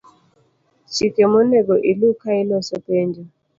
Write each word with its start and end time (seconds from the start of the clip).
Chike 0.93 1.23
monego 1.31 1.75
ilu 1.91 2.09
kailoso 2.21 2.75
penjo. 2.87 3.23